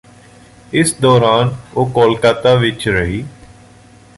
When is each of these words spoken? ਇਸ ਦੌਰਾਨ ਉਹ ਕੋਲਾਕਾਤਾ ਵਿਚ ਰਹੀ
ਇਸ 0.73 0.93
ਦੌਰਾਨ 1.01 1.53
ਉਹ 1.73 1.89
ਕੋਲਾਕਾਤਾ 1.91 2.53
ਵਿਚ 2.55 2.87
ਰਹੀ 2.89 3.23